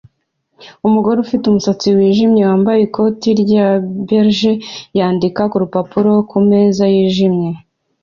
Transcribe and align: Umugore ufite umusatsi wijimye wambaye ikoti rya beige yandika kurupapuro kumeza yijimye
Umugore 0.87 1.17
ufite 1.25 1.43
umusatsi 1.47 1.87
wijimye 1.97 2.41
wambaye 2.49 2.79
ikoti 2.87 3.29
rya 3.43 3.67
beige 4.07 4.53
yandika 4.97 5.41
kurupapuro 5.51 6.11
kumeza 6.29 6.83
yijimye 6.93 7.49